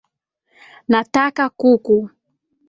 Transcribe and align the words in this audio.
Nataka 0.89 1.43
kuku 1.59 1.97